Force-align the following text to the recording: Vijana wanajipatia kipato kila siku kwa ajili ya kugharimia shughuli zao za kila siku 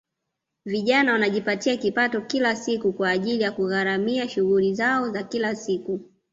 Vijana 0.65 1.11
wanajipatia 1.13 1.77
kipato 1.77 2.21
kila 2.21 2.55
siku 2.55 2.93
kwa 2.93 3.09
ajili 3.09 3.41
ya 3.43 3.51
kugharimia 3.51 4.29
shughuli 4.29 4.73
zao 4.75 5.09
za 5.09 5.23
kila 5.23 5.55
siku 5.55 5.99